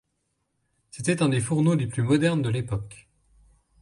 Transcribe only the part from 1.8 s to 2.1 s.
plus